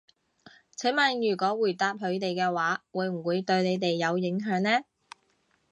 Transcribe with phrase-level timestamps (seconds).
[0.75, 4.83] 請問如果回答佢哋嘅話，會唔會對你哋有影響呢？